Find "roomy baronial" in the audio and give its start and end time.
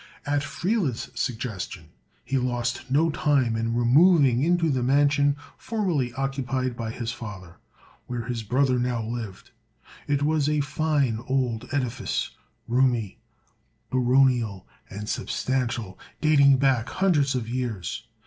12.67-14.65